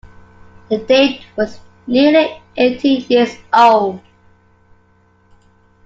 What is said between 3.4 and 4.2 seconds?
old.